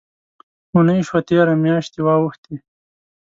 [0.71, 2.55] اوونۍ شوه تېره، میاشتي واوښتې